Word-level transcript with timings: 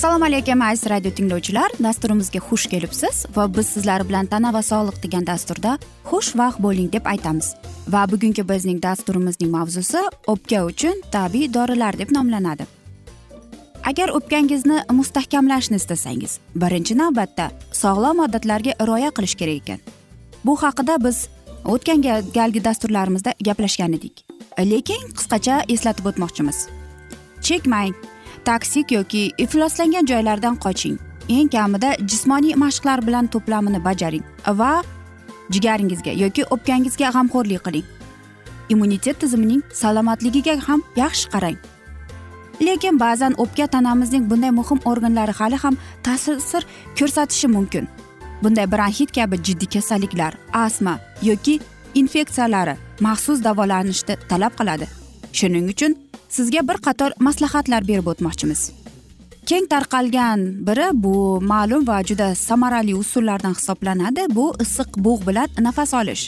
assalomu 0.00 0.24
alaykum 0.24 0.62
aziz 0.62 0.90
radio 0.90 1.10
tinglovchilar. 1.12 1.70
Dasturimizga 1.84 2.40
xush 2.40 2.66
kelibsiz 2.72 3.16
va 3.36 3.44
biz 3.56 3.66
sizlar 3.66 4.00
bilan 4.08 4.26
tana 4.32 4.52
va 4.56 4.62
sog'liq 4.64 4.96
degan 5.02 5.26
dasturda 5.26 5.74
xushvaqt 6.10 6.62
bo'ling 6.64 6.88
deb 6.92 7.04
aytamiz. 7.12 7.50
Va 7.94 8.06
bugungi 8.12 8.42
bizning 8.48 8.78
dasturimizning 8.82 9.50
mavzusi 9.52 10.00
o'pka 10.32 10.62
uchun 10.70 11.02
tabiiy 11.12 11.52
dorilar 11.56 11.98
deb 11.98 12.14
nomlanadi. 12.16 12.64
Agar 13.90 14.08
o'pkangizni 14.18 14.78
mustahkamlashni 14.98 15.76
istasangiz 15.82 16.38
birinchi 16.62 16.96
navbatda 17.02 17.50
sog'lom 17.82 18.22
odatlarga 18.26 18.72
rioya 18.80 19.10
qilish 19.16 19.36
kerak 19.40 19.60
ekan. 19.62 19.80
Bu 20.44 20.54
haqida 20.62 20.96
biz 21.04 21.26
o'tgan 21.74 22.00
galgi 22.38 22.64
dasturlarimizda 22.68 23.36
gaplashgan 23.50 23.98
edik. 23.98 24.24
Lekin 24.72 25.12
qisqacha 25.18 25.60
eslatib 25.76 26.08
o'tmoqchimiz. 26.12 26.58
Chekmang 27.42 27.94
taksik 28.50 28.92
yoki 28.92 29.22
ifloslangan 29.38 30.06
joylardan 30.10 30.56
qoching. 30.64 30.98
Eng 31.28 31.48
kamida 31.54 31.90
jismoniy 32.10 32.54
mashqlar 32.62 32.98
bilan 33.06 33.26
to'plamini 33.32 33.80
bajaring 33.84 34.24
va 34.60 34.70
jigaringizga 35.54 36.12
yoki 36.22 36.42
o'pkangizga 36.54 37.12
g'amxo'rlik 37.14 37.62
qiling. 37.66 37.86
Immunitet 38.72 39.20
tizimining 39.22 39.62
salomatligiga 39.82 40.54
ham 40.66 40.82
yaxshi 41.02 41.30
qarang. 41.34 41.58
Lekin 42.66 42.98
ba'zan 43.04 43.38
o'pka 43.42 43.66
tanamizning 43.74 44.24
bunday 44.30 44.52
muhim 44.60 44.78
organlari 44.90 45.34
hali 45.40 45.58
ham 45.64 45.74
ta'sir 46.06 46.62
ko'rsatishi 46.98 47.48
mumkin. 47.56 47.84
Bunday 48.42 48.66
bronxit 48.72 49.10
kabi 49.18 49.36
jiddiy 49.46 49.70
kasalliklar 49.74 50.32
astma 50.64 50.94
yoki 51.28 51.60
infeksiyalari 52.00 52.74
maxsus 53.06 53.38
davolanishni 53.46 54.14
talab 54.30 54.52
qiladi. 54.58 54.86
Shuning 55.32 55.66
uchun 55.72 55.96
sizga 56.28 56.68
bir 56.68 56.78
qator 56.86 57.10
maslahatlar 57.26 57.88
berib 57.88 58.06
o'tmoqchimiz. 58.12 58.60
Keng 59.46 59.66
tarqalgan 59.72 60.40
biri 60.66 60.88
bu 61.04 61.40
ma'lum 61.52 61.86
va 61.88 61.98
juda 62.08 62.34
samarali 62.34 62.94
usullardan 62.94 63.54
hisoblanadi 63.58 64.26
bu 64.36 64.52
issiq 64.64 64.88
bug' 65.04 65.26
bilan 65.28 65.48
nafas 65.66 65.94
olish. 65.94 66.24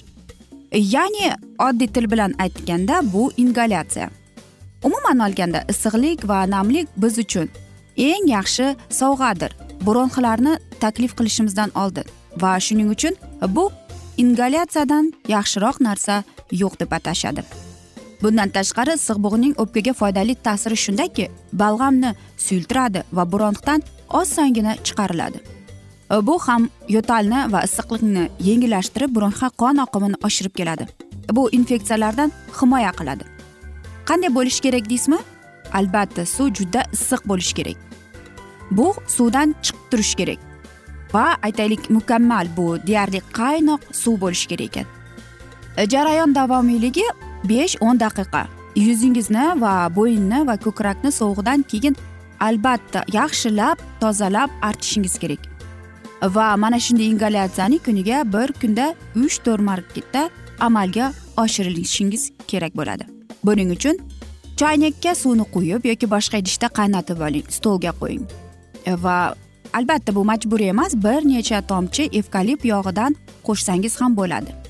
Ya'ni 0.94 1.28
oddiy 1.66 1.88
til 1.94 2.10
bilan 2.12 2.32
aytganda 2.38 3.00
bu 3.12 3.30
ingalyatsiya. 3.36 4.08
Umuman 4.82 5.19
olganda 5.26 5.64
issiqlik 5.72 6.28
va 6.28 6.50
namlik 6.50 6.88
biz 6.96 7.19
uchun 7.19 7.48
eng 7.96 8.26
yaxshi 8.36 8.66
sovg'adir. 9.00 9.52
Bronxlarni 9.86 10.54
taklif 10.80 11.12
qilishimizdan 11.19 11.70
oldin 11.82 12.06
va 12.42 12.60
shuning 12.60 12.90
uchun 12.94 13.14
bu 13.56 13.70
ingalyatsiyadan 14.22 15.12
yaxshiroq 15.28 15.76
narsa 15.86 16.24
yo'q 16.62 16.80
deb 16.80 16.90
atashadi. 16.98 17.42
Bundan 18.22 18.48
tashqari 18.56 18.94
issiq 18.98 19.18
bug'ning 19.24 19.54
o'pkaga 19.62 19.92
foydali 20.00 20.34
ta'siri 20.46 20.76
shundaki 20.84 21.28
balg'amni 21.62 22.10
suyultiradi 22.46 23.02
va 23.16 23.24
bronxdan 23.32 23.82
osongina 24.20 24.76
chiqariladi. 24.86 25.38
E, 26.12 26.26
bu 26.26 26.38
ham 26.46 26.68
yo'talni 26.96 27.40
va 27.52 27.60
issiqlikni 27.68 28.24
yengillashtirib 28.48 29.14
bronxa 29.16 29.48
qon 29.62 29.82
oqimini 29.84 30.20
oshirib 30.28 30.54
keladi. 30.60 30.86
Bu 31.36 31.50
infeksiyalardan 31.58 32.32
himoya 32.60 32.92
qiladi. 32.98 33.24
Qanday 34.08 34.34
bo'lishi 34.38 34.60
kerak 34.66 34.90
deysizmi? 34.90 35.18
Albatta 35.78 36.26
suv 36.26 36.54
juda 36.58 36.82
issiq 36.96 37.20
bo'lishi 37.30 37.54
kerak. 37.58 37.76
Bu 38.70 38.94
suvdan 39.16 39.54
chiqib 39.64 39.84
turishi 39.90 40.16
kerak. 40.20 40.40
Va 41.14 41.26
aytaylik 41.46 41.90
mukammal 41.90 42.46
bu 42.56 42.66
deyarli 42.86 43.20
qaynoq 43.38 43.82
suv 44.02 44.20
bo'lishi 44.24 44.48
kerak 44.52 44.68
ekan. 44.70 44.86
E, 45.76 45.90
jarayon 45.92 46.34
davomiyligi 46.34 47.06
besh 47.44 47.76
o'n 47.80 48.00
daqiqa. 48.00 48.42
Yuzingizni 48.76 49.47
va 49.60 49.75
bo'yinni 49.97 50.47
va 50.48 50.56
ko'krakni 50.56 51.10
sovug'idan 51.12 51.62
keyin 51.70 51.97
albatta 52.41 53.04
yaxshilab 53.12 53.76
tozalab 54.00 54.50
artishingiz 54.62 55.19
kerak. 55.22 55.42
Va 56.22 56.56
mana 56.56 56.78
shunday 56.81 57.08
ingalyatsiyani 57.12 57.78
kuniga 57.78 58.32
bir 58.32 58.48
kunda 58.60 58.94
uch 59.25 59.36
to'rt 59.44 59.60
marta 59.69 60.31
amalga 60.60 61.12
oshirilishingiz 61.36 62.32
kerak 62.50 62.76
bo'ladi. 62.76 63.04
Buning 63.44 63.70
uchun 63.76 63.98
choynakka 64.60 65.14
suvni 65.22 65.44
quyib 65.54 65.86
yoki 65.91 66.06
boshqa 66.14 66.36
idishda 66.42 66.69
qaynatib 66.78 67.20
oling 67.26 67.47
stolga 67.56 67.92
qo'ying. 68.00 68.25
Va 69.04 69.34
albatta 69.78 70.14
bu 70.14 70.25
majburiy 70.25 70.69
emas 70.75 70.94
bir 70.94 71.20
necha 71.32 71.60
tomchi 71.70 72.08
evkalip 72.19 72.64
yog'idan 72.72 73.16
qo'shsangiz 73.47 74.00
ham 74.00 74.16
bo'ladi. 74.16 74.61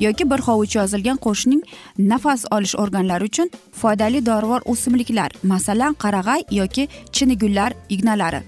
Yoki 0.00 0.30
bir 0.30 0.40
hovuch 0.46 0.76
yozilgan 0.76 1.18
qo'shning 1.26 1.62
nafas 1.98 2.44
olish 2.50 2.74
organlari 2.82 3.24
uchun 3.24 3.50
foydali 3.80 4.26
dorivor 4.26 4.60
o'simliklar 4.72 5.30
masalan 5.42 5.94
qarag'ay 5.94 6.42
yoki 6.50 6.88
chinigullar 7.12 7.72
ignalari. 7.88 8.40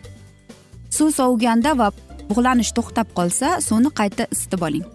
Suv 0.90 1.10
soviganda 1.10 1.78
va 1.78 1.92
bug'lanish 2.30 2.72
to'xtab 2.76 3.08
qolsa 3.18 3.60
suvni 3.60 3.90
qayta 3.98 4.26
isitib 4.34 4.62
oling. 4.68 4.86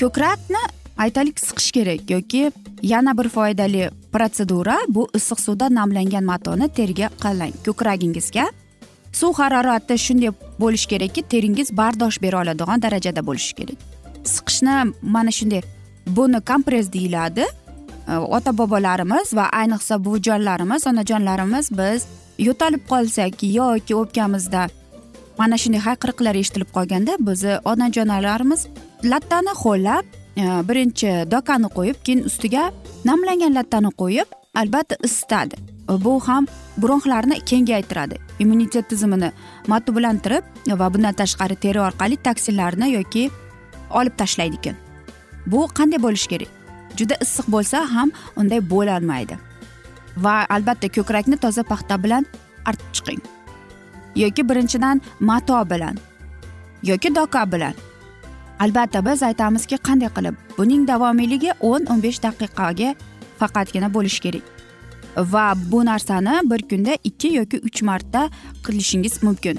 Ko'krakni 0.00 0.62
aytaylik 1.04 1.38
siqish 1.40 1.70
kerak 1.76 2.10
yoki 2.10 2.52
yana 2.82 3.18
bir 3.18 3.28
foydali 3.28 3.90
protsedura 4.12 4.76
bu 4.88 5.08
issiq 5.14 5.40
suvda 5.46 5.70
namlangan 5.78 6.24
matoni 6.24 6.68
teriga 6.68 7.08
qalang 7.24 7.54
ko'kragingizga 7.66 8.46
suv 9.20 9.32
harorati 9.40 9.98
shunday 10.06 10.32
bo'lishi 10.62 10.88
kerakki 10.92 11.22
teringiz 11.32 11.76
bardosh 11.80 12.22
bera 12.22 12.40
oladigan 12.42 12.82
darajada 12.82 13.26
bo'lishi 13.26 13.54
kerak. 13.58 13.93
Siqishni 14.24 14.92
mana 15.02 15.30
shunday 15.30 15.62
buni 16.06 16.40
kompress 16.40 16.92
deyiladi. 16.92 17.44
Ota 18.08 18.52
bobolarimiz 18.58 19.34
va 19.36 19.48
ayniqsa 19.60 20.04
buvijonlarimiz 20.04 20.86
onajonlarimiz 20.86 21.70
biz 21.78 22.06
yo'talib 22.38 22.82
qolsak 22.88 23.42
yoki 23.42 23.94
o'pkamizda 23.96 24.68
mana 25.38 25.56
shunday 25.62 25.80
hayqiriqlar 25.88 26.34
eshitilib 26.42 26.70
qolganda 26.76 27.16
bizni 27.28 27.54
onajonlarimiz 27.72 28.66
lattani 29.12 29.54
ho'llab 29.62 30.04
e, 30.36 30.44
birinchi 30.68 31.10
dokani 31.30 31.70
qo'yib 31.76 32.02
keyin 32.06 32.24
ustiga 32.30 32.64
namlangan 33.10 33.54
lattani 33.58 33.90
qo'yib 34.02 34.28
albatta 34.54 34.96
isitadi. 35.08 35.56
Bu 36.04 36.20
ham 36.26 36.46
bronxlarni 36.82 37.40
kengaytiradi 37.50 38.16
immunitet 38.38 38.88
tizimini 38.88 39.30
matbulantirib 39.72 40.44
va 40.80 40.92
bundan 40.94 41.14
tashqari 41.20 41.56
teri 41.64 41.80
orqali 41.88 42.16
toksinlarni 42.28 42.92
yoki 42.94 43.30
olib 44.00 44.14
tashlaydi 44.20 44.60
ekan. 44.60 44.76
Bu 45.46 45.66
qanday 45.78 46.02
bo'lishi 46.06 46.28
kerak? 46.32 46.50
Juda 46.98 47.14
issiq 47.24 47.46
bo'lsa 47.54 47.84
ham 47.94 48.12
unday 48.36 48.60
bo'lolmaydi 48.72 49.38
va 50.16 50.34
albatta 50.56 50.88
ko'krakni 50.96 51.36
toza 51.44 51.62
paxta 51.70 52.02
bilan 52.04 52.26
artib 52.64 52.90
chiqing. 52.96 53.22
Yoki 54.22 54.48
birinchidan 54.48 55.00
mato 55.20 55.58
bilan 55.70 55.98
yoki 56.82 57.14
doka 57.14 57.52
bilan. 57.52 57.74
Albatta 58.60 59.06
biz 59.06 59.22
aytamizki 59.22 59.76
qanday 59.76 60.10
qilib? 60.16 60.34
Buning 60.58 60.88
davomiyligi 60.88 61.50
o'n 61.60 61.86
o'n 61.90 62.02
besh 62.02 62.20
daqiqaga 62.22 62.94
faqatgina 63.40 63.88
bo'lishi 63.94 64.20
kerak. 64.24 64.44
Va 65.32 65.54
bu 65.70 65.84
narsani 65.86 66.34
bir 66.50 66.62
kunda 66.70 66.92
ikki 67.04 67.28
yoki 67.38 67.60
uch 67.66 67.82
marta 67.82 68.30
qilishingiz 68.64 69.22
mumkin. 69.22 69.58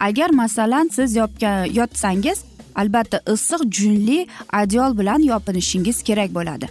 Agar 0.00 0.30
masalan 0.30 0.88
siz 0.96 1.16
yopgan 1.16 1.64
yotsangiz 1.78 2.44
albatta 2.74 3.20
issiq 3.34 3.62
junli 3.76 4.26
adyol 4.52 4.98
bilan 4.98 5.22
yopinishingiz 5.22 6.02
kerak 6.02 6.34
bo'ladi. 6.34 6.68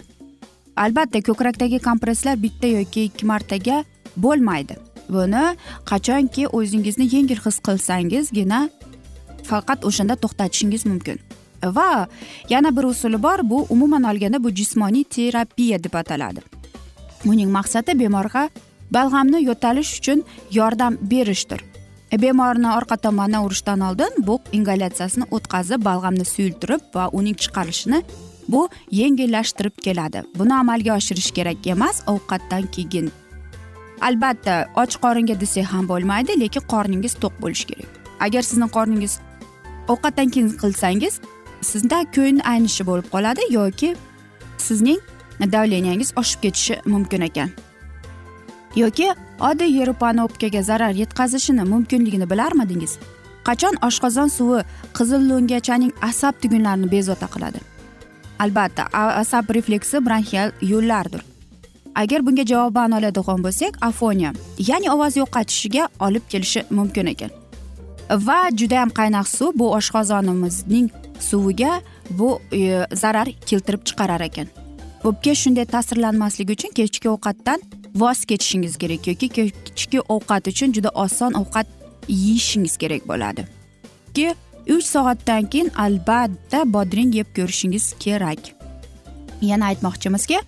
Albatta 0.76 1.22
ko'krakdagi 1.22 1.78
kompresslar 1.78 2.42
bitta 2.42 2.66
yoki 2.66 3.04
ikki 3.08 3.26
martaga 3.26 3.84
bo'lmaydi. 4.16 4.76
Buni 5.08 5.44
qachonki 5.90 6.48
o'zingizni 6.48 7.06
yengil 7.14 7.40
his 7.44 7.58
qilsangizgina 7.66 8.60
faqat 9.50 9.84
o'shanda 9.88 10.16
to'xtatishingiz 10.22 10.86
mumkin. 10.86 11.18
Va 11.64 12.08
yana 12.50 12.76
bir 12.76 12.84
usuli 12.84 13.22
bor 13.22 13.38
bu 13.50 13.66
umuman 13.70 14.02
olganda 14.02 14.44
bu 14.44 14.50
jismoniy 14.50 15.04
terapiya 15.04 15.84
deb 15.84 15.94
ataladi. 15.94 16.40
Buning 17.24 17.50
maqsadi 17.50 17.98
bemorga 18.00 18.48
balg'amni 18.92 19.44
yo'talish 19.44 19.98
uchun 19.98 20.24
yordam 20.50 20.98
berishdir. 21.10 21.73
E, 22.14 22.22
bemorni 22.22 22.68
orqa 22.70 22.96
tomonidan 22.96 23.44
urishdan 23.44 23.80
oldin 23.80 24.20
bug' 24.26 24.52
ingalyatsiyasini 24.56 25.26
o'tkazib 25.36 25.82
balg'amni 25.88 26.24
suyultirib 26.32 26.82
va 26.94 27.08
uning 27.18 27.36
chiqarilishini 27.44 27.98
bu 28.48 28.68
yengillashtirib 28.98 29.80
keladi. 29.86 30.22
Buni 30.38 30.54
amalga 30.54 30.94
oshirish 30.96 31.30
kerak 31.38 31.66
emas 31.66 32.02
ovqatdan 32.12 32.70
keyin. 32.76 33.10
Albatta 34.00 34.54
och 34.76 34.94
qoringa 35.04 35.40
desak 35.40 35.66
ham 35.72 35.88
bo'lmaydi 35.88 36.40
lekin 36.42 36.62
qorningiz 36.72 37.14
to'q 37.22 37.34
bo'lishi 37.42 37.66
kerak. 37.70 37.90
Agar 38.20 38.42
sizni 38.50 38.68
qorningiz 38.76 39.18
ovqatdan 39.88 40.28
keyin 40.34 40.48
qilsangiz 40.62 41.14
sizda 41.70 41.98
ko'ngil 42.16 42.46
aynishi 42.52 42.82
bo'lib 42.90 43.06
qoladi 43.14 43.42
yoki 43.58 43.96
sizning 44.66 45.00
davleniyangiz 45.54 46.10
oshib 46.20 46.40
ketishi 46.44 46.74
mumkin 46.86 47.20
ekan. 47.30 47.50
Yoki 48.76 49.08
oddiy 49.40 49.78
yerupani 49.78 50.22
o'pkaga 50.22 50.62
zarar 50.62 50.90
yetkazishini 50.90 51.64
mumkinligini 51.72 52.30
bilarmidingiz? 52.30 52.98
Qachon 53.44 53.74
oshqozon 53.86 54.28
suvi 54.28 54.62
qizil 54.96 55.22
lo'ngachaning 55.30 55.92
asab 56.10 56.34
tugunlarini 56.42 56.90
bezovta 56.90 57.26
qiladi? 57.34 57.60
Albatta 58.38 58.84
asab 59.22 59.54
refleksi 59.54 59.96
bronxial 60.06 60.52
yo'llardir. 60.62 61.22
Agar 61.94 62.26
bunga 62.26 62.44
javoban 62.52 62.92
oladigan 62.98 63.44
bo'lsak 63.46 63.78
afoniya 63.88 64.32
ya'ni 64.68 64.90
ovoz 64.94 65.16
yo'qotishiga 65.22 65.88
olib 66.00 66.24
kelishi 66.32 66.64
mumkin 66.70 67.06
ekan. 67.06 67.30
Va 68.10 68.38
judayam 68.60 68.90
qaynoq 68.98 69.28
suv 69.36 69.52
bu 69.60 69.66
oshqozonimizning 69.78 70.88
suviga 71.20 71.80
bu 72.10 72.40
e, 72.52 72.86
zarar 72.92 73.28
keltirib 73.48 73.82
chiqarar 73.88 74.20
ekan. 74.20 74.48
O'pka 75.04 75.34
shunday 75.42 75.64
ta'sirlanmasligi 75.74 76.52
uchun 76.56 76.70
kechki 76.78 77.08
ovqatdan 77.14 77.60
voz 77.94 78.24
kechishingiz 78.24 78.76
kerak 78.76 79.06
yoki 79.06 79.28
kechki 79.28 80.00
ovqat 80.00 80.48
uchun 80.48 80.72
juda 80.72 80.90
oson 81.04 81.32
ovqat 81.32 81.66
yeyishingiz 82.08 82.76
kerak 82.76 83.08
bo'ladi. 83.08 83.46
Ki 84.14 84.34
uch 84.68 84.84
soatdan 84.84 85.50
keyin 85.50 85.70
albatta 85.84 86.72
bodring 86.72 87.14
yeb 87.14 87.28
ko'rishingiz 87.36 87.94
kerak. 88.04 88.38
Yana 89.42 89.64
aytmoqchimizki 89.70 90.38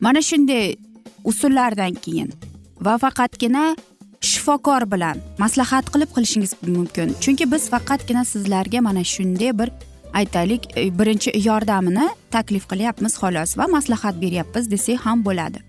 mana 0.00 0.22
shunday 0.22 0.76
usullardan 1.24 1.94
keyin 1.94 2.32
va 2.80 2.98
faqatgina 2.98 3.76
shifokor 4.20 4.82
bilan 4.92 5.16
maslahat 5.38 5.86
qilib 5.92 6.10
qilishingiz 6.16 6.52
mumkin. 6.66 7.14
Chunki 7.20 7.52
biz 7.52 7.70
faqatgina 7.74 8.24
sizlarga 8.24 8.80
mana 8.80 9.04
shunday 9.04 9.58
bir 9.58 9.70
aytaylik 10.12 10.62
e, 10.76 10.98
birinchi 10.98 11.30
yordamini 11.48 12.08
taklif 12.30 12.64
qilyapmiz 12.70 13.14
xolos 13.22 13.58
va 13.58 13.66
maslahat 13.76 14.22
beryapmiz 14.22 14.70
desak 14.70 15.06
ham 15.06 15.24
bo'ladi. 15.24 15.60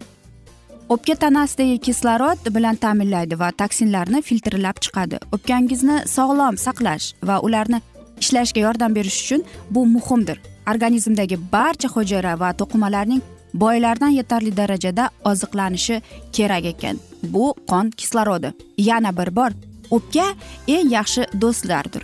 O'pka 0.92 1.16
tanasidagi 1.16 1.78
kislorod 1.88 2.48
bilan 2.56 2.76
ta'minlaydi 2.76 3.38
va 3.40 3.50
toksinlarni 3.60 4.20
filtrlab 4.28 4.80
chiqadi. 4.84 5.20
O'pkangizni 5.36 5.98
sog'lom 6.16 6.58
saqlash 6.66 7.06
va 7.30 7.38
ularni 7.48 7.80
ishlashga 8.24 8.60
yordam 8.66 8.96
berish 8.98 9.20
uchun 9.24 9.46
bu 9.76 9.86
muhimdir. 9.94 10.42
Organizmdagi 10.72 11.38
barcha 11.54 11.88
hujayra 11.94 12.34
va 12.42 12.50
to'qimalarning 12.60 13.22
boylardan 13.64 14.12
yetarli 14.20 14.52
darajada 14.58 15.10
oziqlanishi 15.32 16.02
kerak 16.36 16.66
ekan. 16.74 17.00
Bu 17.24 17.46
qon 17.72 17.94
kislorodi. 18.00 18.54
Yana 18.90 19.16
bir 19.18 19.36
bor 19.36 19.52
o'pka 19.96 20.28
eng 20.76 20.92
yaxshi 20.98 21.22
do'stlardir. 21.42 22.04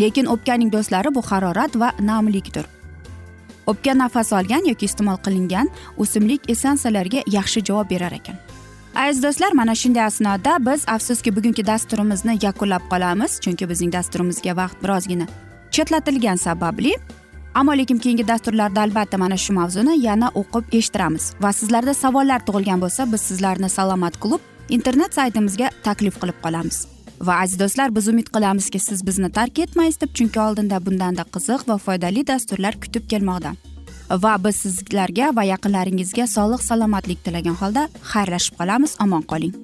Lekin 0.00 0.26
o'pkaning 0.34 0.72
do'stlari 0.74 1.14
bu 1.14 1.22
harorat 1.30 1.80
va 1.80 1.92
namlikdir. 2.10 2.66
O'pka 3.70 3.92
nafas 4.02 4.32
olgan 4.38 4.64
yoki 4.70 4.84
iste'mol 4.90 5.18
qilingan 5.26 5.68
o'simlik 6.02 6.50
essensiyalarga 6.52 7.20
yaxshi 7.36 7.64
javob 7.68 7.90
berar 7.92 8.12
ekan. 8.20 8.36
Aziz 8.94 9.22
do'stlar 9.22 9.52
mana 9.60 9.74
shunday 9.74 10.04
asnoda 10.10 10.52
biz 10.66 10.84
afsuski 10.94 11.36
bugungi 11.36 11.66
dasturimizni 11.66 12.38
yakunlab 12.42 12.84
qolamiz 12.92 13.40
chunki 13.44 13.68
bizning 13.70 13.92
dasturimizga 13.96 14.56
vaqt 14.60 14.82
birozgina 14.82 15.26
chetlatilgani 15.74 16.38
sababli. 16.38 16.92
Ammo 17.54 17.72
lekin 17.78 17.98
keyingi 17.98 18.28
dasturlarda 18.28 18.80
albatta 18.80 19.18
mana 19.18 19.36
shu 19.36 19.52
mavzuni 19.52 19.94
yana 20.06 20.28
o'qib 20.40 20.64
eshittiramiz 20.78 21.24
va 21.42 21.50
sizlarda 21.52 21.94
savollar 21.94 22.40
tug'ilgan 22.46 22.80
bo'lsa 22.84 23.12
biz 23.12 23.20
sizlarni 23.30 23.68
salomat 23.68 24.20
klub 24.22 24.40
internet 24.68 25.14
saytimizga 25.14 25.70
taklif 25.82 26.20
qilib 26.22 26.38
qolamiz. 26.44 26.86
Va 27.20 27.40
aziz 27.44 27.58
do'stlar 27.60 27.94
biz 27.96 28.08
umid 28.08 28.28
qilamizki 28.34 28.78
siz 28.80 29.06
bizni 29.06 29.30
tark 29.38 29.58
etmaysiz 29.64 30.00
deb 30.00 30.14
chunki 30.18 30.40
oldinda 30.40 30.78
bundanda 30.86 31.24
qiziq 31.34 31.66
va 31.68 31.76
foydali 31.86 32.26
dasturlar 32.26 32.80
kutib 32.84 33.08
kelmoqda. 33.12 33.52
Va 34.24 34.34
biz 34.44 34.56
sizlarga 34.64 35.30
va 35.36 35.44
yaqinlaringizga 35.52 36.26
sog'lik 36.36 36.62
salomatlik 36.68 37.20
tilagan 37.24 37.58
holda 37.60 37.88
xayrlashib 38.12 38.56
qolamiz. 38.60 38.96
Omon 39.04 39.22
qoling. 39.32 39.54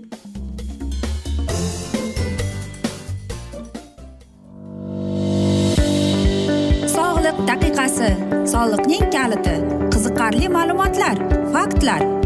Sog'liq 6.97 7.42
daqiqasi. 7.50 8.12
Soliqning 8.52 9.11
kaliti. 9.16 9.57
Qiziqarli 9.97 10.52
ma'lumotlar 10.59 11.16
faktlar. 11.57 12.25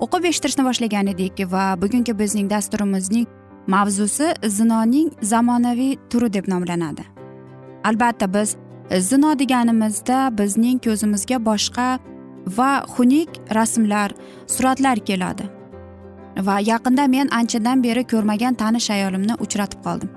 o'qib 0.00 0.24
eshittirishni 0.30 0.64
boshlagan 0.64 1.06
edik 1.14 1.44
va 1.52 1.64
bugungi 1.82 2.18
bizning 2.18 2.50
dasturimizning 2.50 3.26
mavzusi 3.66 4.34
zinoning 4.58 5.10
zamonaviy 5.22 5.96
turi 6.10 6.32
deb 6.32 6.48
nomlanadi. 6.48 7.04
Albatta 7.84 8.34
biz 8.34 8.56
zino 9.08 9.38
deganimizda 9.38 10.38
bizning 10.38 10.78
ko'zimizga 10.84 11.38
boshqa 11.44 11.98
va 12.46 12.70
xunuk 12.94 13.30
rasmlar 13.54 14.14
suratlar 14.46 14.98
keladi. 14.98 15.44
Va 16.46 16.60
yaqinda 16.60 17.06
men 17.08 17.28
anchadan 17.28 17.82
beri 17.82 18.04
ko'rmagan 18.12 18.54
tanish 18.54 18.90
ayolimni 18.90 19.34
uchratib 19.44 19.80
qoldim. 19.86 20.10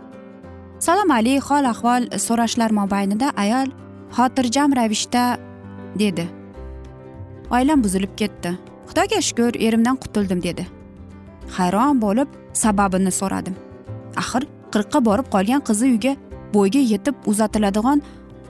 Salom 0.80 1.12
alik 1.12 1.44
hol 1.50 1.66
ahvol 1.74 2.04
so'rashlar 2.28 2.72
mobaynida 2.72 3.32
ayol 3.44 3.68
xotirjam 4.18 4.76
ravishda 4.76 5.38
dedi. 6.00 6.26
Oilam 7.52 7.84
buzilib 7.84 8.16
ketdi. 8.18 8.58
Xudoga 8.90 9.20
shukur 9.28 9.54
erimdan 9.68 9.98
qutuldim 10.04 10.44
dedi. 10.48 10.68
Hayron 11.58 12.02
bo'lib 12.06 12.30
sababini 12.64 13.12
so'radim. 13.20 13.56
Axir 14.22 14.44
qirqqa 14.74 15.00
borib 15.08 15.28
qolgan 15.34 15.62
qizi 15.68 15.86
uyga 15.94 16.14
bo'yga 16.56 16.82
yetib 16.94 17.16
uzatiladigan 17.32 18.02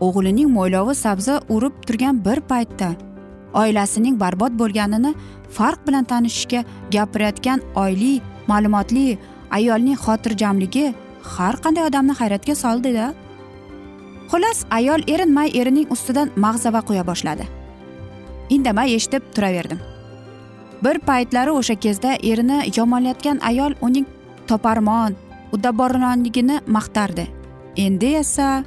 o'g'lining 0.05 0.49
mo'ylovi 0.57 0.95
sabzi 1.05 1.35
urib 1.55 1.75
turgan 1.87 2.15
bir 2.25 2.39
paytda 2.51 2.89
oilasining 3.61 4.19
barbod 4.23 4.53
bo'lganini 4.61 5.11
farq 5.57 5.79
bilan 5.87 6.05
tanishishga 6.11 6.61
gapirayotgan 6.95 7.59
oyli 7.83 8.13
ma'lumotli 8.51 9.05
ayolning 9.57 9.97
xotirjamligi 10.05 10.85
har 11.35 11.55
qanday 11.63 11.87
odamni 11.89 12.13
hayratga 12.21 12.55
soldida 12.63 13.07
xullas 14.31 14.59
ayol 14.79 15.01
erinmay 15.13 15.49
erining 15.61 15.87
ustidan 15.95 16.31
mag'zava 16.45 16.81
quya 16.87 17.03
boshladi. 17.09 17.45
Indamay 18.55 18.95
eshitib 18.97 19.23
turaverdim. 19.35 19.79
Bir 20.83 20.99
paytlari 20.99 21.51
o'sha 21.51 21.75
kezda 21.75 22.17
erini 22.23 22.59
yomonlayotgan 22.77 23.39
ayol 23.39 23.73
uning 23.81 24.05
toparmon 24.47 25.15
uddaborligini 25.53 26.59
maqtardi. 26.67 27.27
Endi 27.77 28.05
esa 28.05 28.63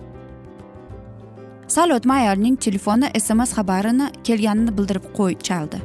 sal 1.66 1.90
o'tmay 1.90 2.28
ayolning 2.28 2.56
telefoni 2.56 3.10
sms 3.20 3.52
xabarini 3.58 4.06
kelganini 4.24 4.72
bildirib 4.78 5.06
qo'y 5.18 5.34
chaldi. 5.48 5.78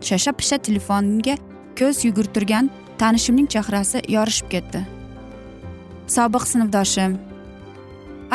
Shasha 0.00 0.32
pisha 0.32 0.58
telefonga 0.58 1.36
ko'z 1.78 2.04
yugurtirgan 2.04 2.70
tanishimning 2.98 3.48
chehrasi 3.48 4.02
yorishib 4.08 4.48
ketdi. 4.54 4.80
Sobiq 6.16 6.44
sinfdoshim 6.52 7.18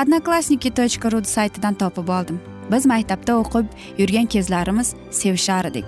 odnoklassniki 0.01 0.71
точка 0.79 1.11
ru 1.11 1.23
saytidan 1.23 1.73
topib 1.73 2.09
oldim. 2.17 2.39
Biz 2.71 2.85
maktabda 2.85 3.33
o'qib 3.41 3.65
yurgan 3.97 4.25
kezlarimiz 4.25 4.95
sevishar 5.11 5.65
edik. 5.65 5.85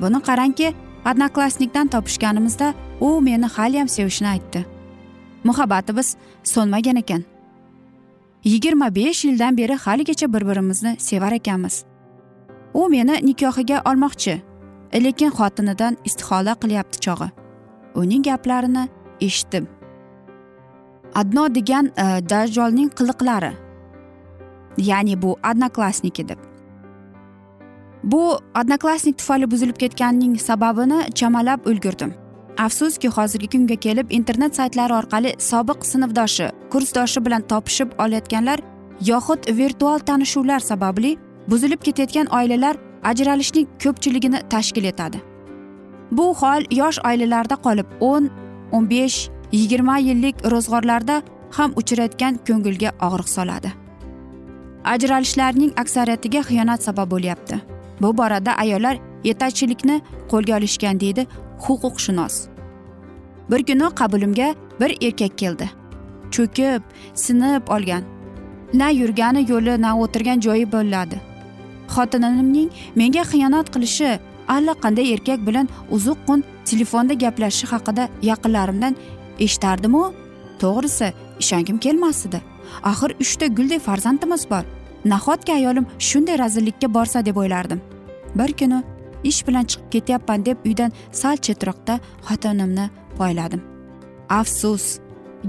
Buni 0.00 0.20
qarangki 0.28 0.74
odnoklassnikdan 1.10 1.88
topishganimizda 1.88 2.74
u 3.00 3.20
meni 3.20 3.46
haliyam 3.46 3.88
sevishini 3.88 4.28
aytdi 4.28 4.64
muhabbatimiz 5.44 6.16
so'nmagan 6.42 6.96
ekan 6.96 7.24
yigirma 8.44 8.94
besh 8.94 9.24
yildan 9.24 9.56
beri 9.56 9.74
haligacha 9.74 10.32
bir 10.32 10.48
birimizni 10.48 10.96
sevar 10.98 11.32
ekanmiz 11.32 11.84
u 12.74 12.88
meni 12.88 13.26
nikohiga 13.26 13.82
olmoqchi 13.90 14.40
lekin 15.04 15.30
xotinidan 15.38 15.96
istihola 16.04 16.54
qilyapti 16.62 17.00
chog'i 17.00 17.28
uning 17.94 18.24
gaplarini 18.24 18.88
eshitdim 19.20 19.66
adno 21.14 21.54
degan 21.54 21.86
e, 21.86 22.06
dajjolning 22.30 22.90
qiliqlari 22.98 23.52
ya'ni 24.78 25.22
bu 25.22 25.36
odnoklassniki 25.50 26.28
deb 26.28 26.38
bu 28.04 28.38
odnoklassnik 28.60 29.18
tufayli 29.18 29.50
buzilib 29.50 29.76
ketganining 29.76 30.36
sababini 30.40 31.00
chamalab 31.14 31.66
ulgurdim. 31.66 32.14
Afsuski 32.58 33.08
hozirgi 33.08 33.48
kunga 33.48 33.76
kelib 33.76 34.10
internet 34.10 34.56
saytlari 34.56 34.92
orqali 34.92 35.34
sobiq 35.38 35.86
sinfdoshi 35.90 36.46
kursdoshi 36.72 37.24
bilan 37.26 37.42
topishib 37.52 37.90
olayotganlar 37.98 38.58
yoxud 39.10 39.48
virtual 39.58 39.98
tanishuvlar 39.98 40.60
sababli 40.60 41.16
buzilib 41.48 41.80
ketayotgan 41.86 42.26
oilalar 42.38 42.76
ajralishning 43.02 43.68
ko'pchiligini 43.82 44.40
tashkil 44.48 44.84
etadi. 44.84 45.18
Bu 46.10 46.34
hol 46.40 46.62
yosh 46.70 46.98
oilalarda 47.08 47.56
qolib 47.66 47.86
o'n 48.00 48.30
o'n 48.72 48.90
besh 48.90 49.18
yigirma 49.52 49.98
yillik 49.98 50.36
ro'zg'orlarda 50.52 51.22
ham 51.56 51.70
uchrayotgan 51.80 52.38
ko'ngilga 52.48 52.90
og'riq 53.06 53.28
soladi. 53.36 53.70
Ajralishlarning 54.84 55.72
aksariyatiga 55.82 56.40
xiyonat 56.48 56.82
sabab 56.82 57.10
bo'lyapti. 57.10 57.73
Bu 58.00 58.16
borada 58.18 58.52
ayollar 58.52 58.98
yetakchilikni 59.24 60.00
qo'lga 60.30 60.56
olishgan 60.58 61.00
deydi 61.00 61.26
huquqshunos. 61.64 62.34
Bir 63.50 63.66
kuni 63.66 63.94
qabulimga 64.00 64.54
bir 64.80 64.90
erkak 65.06 65.38
keldi. 65.38 65.70
Cho'kib 66.30 66.82
sinib 67.14 67.68
olgan. 67.68 68.02
Na 68.74 68.88
yurgani 68.88 69.50
yo'li 69.50 69.82
na 69.82 69.98
o'tirgan 69.98 70.40
joyi 70.40 70.72
bo'ladi. 70.72 71.16
Xotinimning 71.94 72.70
menga 72.96 73.22
xiyonat 73.32 73.66
qilishi 73.74 74.18
allaqanday 74.48 75.12
erkak 75.14 75.46
bilan 75.46 75.68
uzuq 75.90 76.18
qun 76.26 76.44
telefonda 76.64 77.14
gaplashishi 77.14 77.66
haqida 77.72 78.08
yaqinlarimdan 78.30 78.94
eshitardimu 79.44 80.02
to'g'risi 80.62 81.12
ishongim 81.42 81.78
kelmasdi. 81.78 82.38
Axir 82.90 83.10
uchta 83.20 83.46
guldek 83.46 83.80
farzandimiz 83.80 84.50
bor. 84.50 84.64
Nahotki 85.04 85.52
ayolim 85.52 85.86
shunday 85.98 86.38
razillikka 86.38 86.94
borsa 86.94 87.26
deb 87.26 87.36
o'ylardim. 87.36 87.80
Bir 88.34 88.52
kuni 88.52 88.82
ish 89.24 89.46
bilan 89.46 89.64
chiqib 89.64 89.90
ketyapman 89.92 90.46
deb 90.46 90.58
uydan 90.66 90.92
sal 91.12 91.36
chetroqda 91.36 92.00
xotinimni 92.28 92.86
poyladim. 93.18 93.62
Afsus 94.28 94.98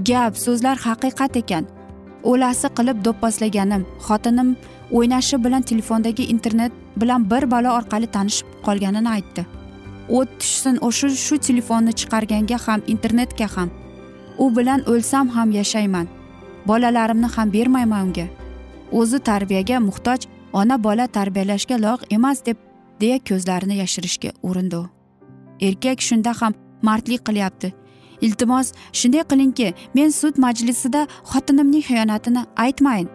gap 0.08 0.36
so'zlar 0.44 0.76
haqiqat 0.86 1.36
ekan. 1.42 1.64
O'lasi 2.30 2.68
qilib 2.78 3.04
do'pposlaganim 3.06 3.82
xotinim 4.06 4.56
o'ynashi 4.96 5.44
bilan 5.44 5.62
telefondagi 5.62 6.24
internet 6.34 6.72
bilan 7.00 7.30
bir 7.30 7.50
bola 7.50 7.70
orqali 7.78 8.06
tanishib 8.06 8.46
qolganini 8.66 9.10
aytdi. 9.16 9.46
O't 10.08 10.30
tushsin 10.40 10.76
o'sha 10.86 11.08
shu 11.26 11.38
telefonni 11.48 11.92
chiqarganga 12.00 12.58
ham 12.66 12.80
internetga 12.92 13.48
ham. 13.56 13.70
U 14.38 14.56
bilan 14.56 14.80
o'lsam 14.92 15.28
ham 15.28 15.50
yashayman. 15.58 16.06
Bolalarimni 16.68 17.28
ham 17.36 17.52
bermayman 17.52 18.02
unga. 18.06 18.26
O'zi 18.92 19.18
tarbiyaga 19.18 19.80
muhtoj 19.80 20.26
ona 20.52 20.84
bola 20.84 21.06
tarbiyalashga 21.06 21.76
loyiq 21.84 22.02
emas 22.10 22.46
deb 22.46 22.56
deya 23.00 23.18
ko'zlarini 23.18 23.76
yashirishga 23.82 24.30
urindi 24.42 24.76
u. 24.76 24.86
Erkak 25.60 26.00
shunda 26.00 26.32
ham 26.40 26.54
mardlik 26.82 27.26
qilyapti. 27.28 27.72
Iltimos 28.20 28.72
shunday 28.92 29.24
qilingki 29.30 29.74
men 29.94 30.10
sud 30.10 30.38
majlisida 30.38 31.06
xotinimning 31.32 31.84
xiyonatini 31.88 32.42
aytmayin. 32.56 33.08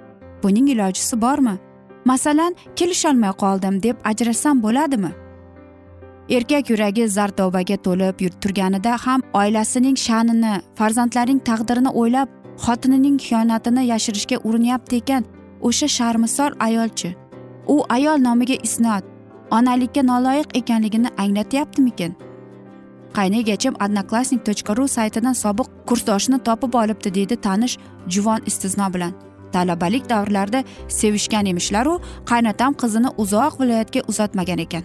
Buning 0.43 0.69
ilojisi 0.69 1.21
bormi? 1.21 1.55
Masalan 2.05 2.55
kelisholmay 2.75 3.33
qoldim 3.43 3.83
deb 3.83 3.95
ajrashsam 4.03 4.61
bo'ladimi? 4.63 5.11
Erkak 6.29 6.69
yuragi 6.69 7.07
zardobaga 7.07 7.77
to'lib 7.85 8.21
turganida 8.41 8.97
ham 9.05 9.21
oilasining 9.33 9.97
sha'nini 10.05 10.53
farzandlarining 10.79 11.39
taqdirini 11.49 11.91
o'ylab 12.01 12.29
xotinining 12.65 13.17
xiyonatini 13.25 13.85
yashirishga 13.91 14.37
urinyapti 14.47 14.95
ekan. 15.01 15.23
O'sha 15.67 15.87
sharmisor 15.87 16.51
ayolchi. 16.67 17.15
U 17.67 17.75
ayol 17.89 18.17
nomiga 18.27 18.57
isnot 18.67 19.03
onalikka 19.51 20.01
noloyiq 20.11 20.49
ekanligini 20.59 21.09
anglatyaptimikin? 21.17 22.15
Qaynegachim 23.17 23.75
odnoklassnik 23.83 24.45
tochka 24.45 24.77
ru 24.77 24.87
saytidan 24.87 25.35
sobiq 25.43 25.67
kursdoshini 25.87 26.39
topib 26.47 26.73
olibdi 26.81 27.13
deydi 27.17 27.35
tanish 27.35 27.77
juvon 28.07 28.41
istizno 28.45 28.93
bilan. 28.93 29.13
Talabalik 29.53 30.09
davrlarida 30.09 30.63
sevishgan 30.87 31.45
emishlaru 31.45 31.99
qaynotam 32.29 32.73
qizini 32.81 33.09
uzoq 33.23 33.59
viloyatga 33.61 34.01
uzatmagan 34.07 34.59
ekan. 34.65 34.83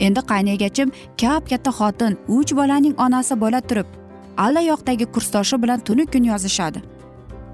Endi 0.00 0.20
qaynegachim 0.30 0.88
kap 1.20 1.50
katta 1.50 1.70
xotin 1.78 2.16
uch 2.28 2.56
bolaning 2.58 2.94
onasi 3.06 3.34
bo'la 3.42 3.60
turib 3.68 3.86
allayoqdagi 4.44 5.06
kursdoshi 5.14 5.62
bilan 5.62 5.80
tunu 5.80 6.06
kun 6.06 6.24
yozishadi. 6.32 6.82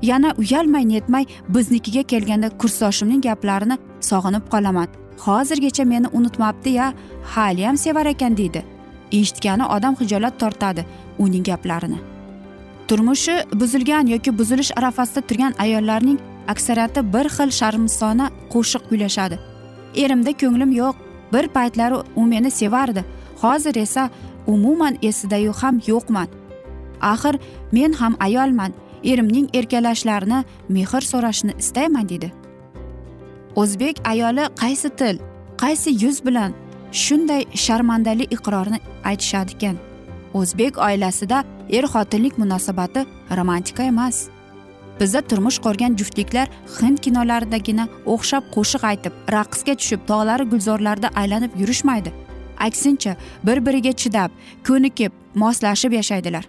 Yana 0.03 0.35
uyalmay 0.39 0.89
netmay 0.89 1.25
biznikiga 1.49 2.03
kelganda 2.03 2.49
kursdoshimning 2.49 3.23
gaplarini 3.23 3.79
sog'inib 4.01 4.45
qolaman. 4.53 4.89
Hozirgacha 5.27 5.85
meni 5.85 6.07
unutmabdi 6.13 6.71
ya 6.71 6.93
haliyam 7.25 7.77
sevar 7.77 8.07
ekan 8.07 8.37
deydi. 8.37 8.65
Eshitgani 9.13 9.65
odam 9.67 9.95
hijolat 10.01 10.41
tortadi 10.41 10.87
uning 11.19 11.45
gaplarini. 11.47 11.99
Turmushi 12.89 13.35
buzilgan 13.55 14.07
yoki 14.07 14.39
buzilish 14.39 14.73
arafasida 14.77 15.21
turgan 15.21 15.55
ayollarning 15.59 16.19
aksariyati 16.49 17.13
bir 17.13 17.27
xil 17.37 17.51
sharmisona 17.51 18.31
qo'shiq 18.53 18.83
kuylashadi. 18.89 19.39
Erimda 20.03 20.33
ko'nglim 20.33 20.73
yo'q 20.73 20.95
bir 21.33 21.49
paytlari 21.49 21.97
u 22.17 22.27
meni 22.27 22.51
sevardi. 22.51 23.05
Hozir 23.43 23.75
esa 23.77 24.11
umuman 24.47 24.99
esidayu 25.03 25.53
ham 25.53 25.81
yo'qman. 25.87 26.29
Axir 27.01 27.39
men 27.73 27.93
ham 27.93 28.17
ayolman. 28.21 28.73
Erimning 29.05 29.49
erkalashlarini 29.55 30.45
mehr 30.69 31.03
so'rashni 31.13 31.53
istayman 31.59 32.09
deydi 32.09 32.33
o'zbek 33.57 33.97
ayoli 34.05 34.45
qaysi 34.63 34.91
til 34.97 35.23
qaysi 35.63 35.91
yuz 36.05 36.25
bilan 36.27 36.53
shunday 36.93 37.43
sharmandali 37.55 38.25
iqrorni 38.37 38.79
aytishadi 39.05 39.57
ekan 39.57 39.77
o'zbek 40.35 40.79
oilasida 40.79 41.45
er 41.71 41.85
xotinlik 41.85 42.39
munosabati 42.39 43.05
romantika 43.37 43.83
emas. 43.83 44.29
Bizda 45.01 45.21
turmush 45.23 45.59
qurgan 45.65 45.97
juftliklar 45.97 46.49
hind 46.79 46.99
kinolaridagina 47.05 47.87
o'xshab 48.15 48.51
qo'shiq 48.55 48.85
aytib 48.91 49.13
raqsga 49.37 49.75
tushib 49.81 50.01
tog'lari 50.11 50.45
gulzorlarda 50.53 51.09
aylanib 51.23 51.57
yurishmaydi. 51.61 52.13
Aksincha 52.67 53.17
bir 53.47 53.59
biriga 53.67 53.93
chidab 54.03 54.31
ko'nikib 54.69 55.13
moslashib 55.35 55.93
yashaydilar. 55.93 56.45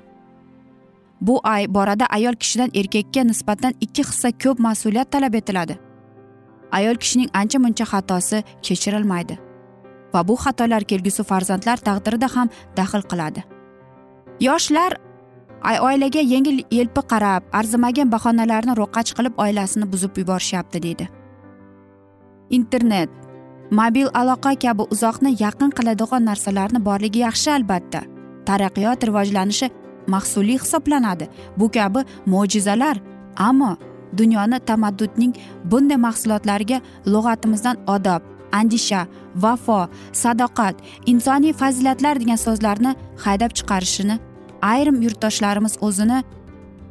Bu 1.21 1.39
ay 1.43 1.67
borada 1.67 2.05
ayol 2.17 2.35
kishidan 2.41 2.69
erkakka 2.73 3.21
nisbatan 3.23 3.73
ikki 3.85 4.03
hissa 4.09 4.29
ko'p 4.43 4.57
mas'uliyat 4.67 5.11
talab 5.13 5.33
etiladi. 5.39 5.77
Ayol 6.71 6.95
kishining 6.95 7.29
ancha 7.33 7.59
muncha 7.59 7.85
xatosi 7.91 8.43
kechirilmaydi 8.65 9.35
va 10.13 10.27
bu 10.27 10.35
xatolar 10.43 10.83
kelgusi 10.89 11.23
farzandlar 11.23 11.77
taqdirida 11.87 12.27
ham 12.35 12.47
daxl 12.77 13.03
qiladi. 13.11 13.41
Yoshlar 14.47 14.91
oilaga 15.87 16.21
yengil 16.33 16.57
yelpi 16.77 17.01
qarab 17.11 17.43
arzimagan 17.59 18.09
bahonalarni 18.15 18.73
ro'qach 18.81 19.11
qilib 19.17 19.33
oilasini 19.43 19.85
buzib 19.91 20.17
yuborishyapti 20.21 20.83
deydi. 20.85 21.05
Internet 22.49 23.09
mobil 23.79 24.07
aloqa 24.21 24.51
kabi 24.63 24.83
uzoqni 24.93 25.31
yaqin 25.43 25.69
qiladigan 25.77 26.25
narsalarni 26.29 26.79
borligi 26.87 27.19
yaxshi 27.27 27.49
albatta. 27.57 28.01
Taraqqiyot 28.47 28.99
rivojlanishi 29.07 29.67
mahsuliy 30.07 30.57
hisoblanadi. 30.59 31.29
Bu 31.57 31.71
kabi 31.71 31.99
mo'jizalar 32.25 32.97
ammo 33.35 33.77
dunyoni 34.17 34.59
tamaddudning 34.59 35.35
bunday 35.65 35.97
mahsulotlariga 35.97 36.81
lug'atimizdan 37.05 37.77
odob 37.87 38.21
andisha 38.51 39.07
vafo 39.35 39.87
sadoqat 40.13 40.75
insoniy 41.05 41.53
fazilatlar 41.53 42.19
degan 42.19 42.39
so'zlarni 42.45 42.95
haydab 43.25 43.51
chiqarishini 43.57 44.19
ayrim 44.61 45.01
yurtdoshlarimiz 45.01 45.77
o'zini 45.81 46.23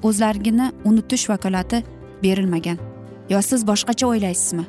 o'zlarigini 0.03 0.73
unutish 0.85 1.29
vakolati 1.31 1.85
berilmagan. 2.23 2.79
Yo 3.31 3.43
siz 3.43 3.67
boshqacha 3.67 4.07
o'ylaysizmi? 4.07 4.65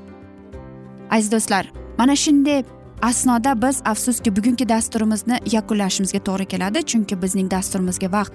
Aziz 1.12 1.32
do'stlar 1.32 1.72
mana 1.98 2.16
shunday 2.16 2.64
asnoda 3.02 3.62
biz 3.62 3.82
afsuski 3.86 4.36
bugungi 4.36 4.70
dasturimizni 4.70 5.40
yakunlashimizga 5.52 6.20
to'g'ri 6.28 6.46
keladi 6.46 6.86
chunki 6.92 7.22
bizning 7.22 7.52
dasturimizga 7.52 8.12
vaqt 8.12 8.34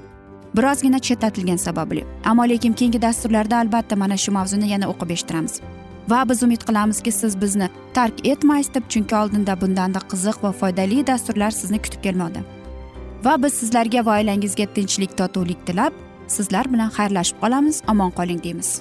birozgina 0.57 0.99
chetlatilgani 0.99 1.59
sababli. 1.59 2.05
Ammo 2.25 2.49
lekin 2.49 2.73
keyingi 2.73 3.03
dasturlarda 3.03 3.57
albatta 3.57 3.97
mana 3.97 4.17
shu 4.17 4.33
mavzuni 4.33 4.69
yana 4.69 4.87
o'qib 4.93 5.11
eshittiramiz. 5.11 5.61
Va 6.09 6.29
biz 6.29 6.43
umid 6.43 6.63
qilamizki 6.69 7.13
siz 7.13 7.41
bizni 7.41 7.69
tark 7.95 8.27
etmaysiz 8.27 8.75
deb 8.75 8.85
chunki 8.89 9.17
oldinda 9.17 9.61
bundanda 9.61 9.99
qiziq 9.99 10.43
va 10.43 10.53
foydali 10.53 11.07
dasturlar 11.07 11.51
sizni 11.51 11.79
kutib 11.83 12.03
kelmoqda. 12.03 12.41
Va 13.25 13.43
biz 13.43 13.53
sizlarga 13.61 14.07
va 14.07 14.19
oilangizga 14.19 14.67
tinchlik 14.75 15.19
totuvlik 15.19 15.67
tilab 15.67 15.93
sizlar 16.29 16.73
bilan 16.73 16.91
xayrlashib 16.99 17.41
qolamiz 17.43 17.83
omon 17.89 18.11
qoling 18.11 18.43
deymiz. 18.45 18.81